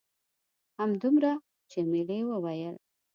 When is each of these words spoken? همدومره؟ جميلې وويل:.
همدومره؟ 0.79 1.31
جميلې 1.71 2.19
وويل:. 2.27 2.73